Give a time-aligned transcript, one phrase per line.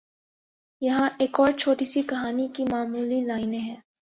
[0.81, 3.75] یہاں ایک اور چھوٹی سی کہانی کی معمولی لائنیں ہیں